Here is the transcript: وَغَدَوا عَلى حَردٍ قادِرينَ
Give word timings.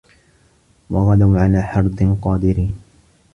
وَغَدَوا 0.89 1.39
عَلى 1.39 1.61
حَردٍ 1.61 2.17
قادِرينَ 2.21 2.77